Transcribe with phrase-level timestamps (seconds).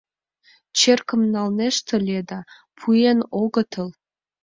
[0.77, 2.39] —Черкым налнешт ыле да,
[2.77, 3.87] пуэн огытыл.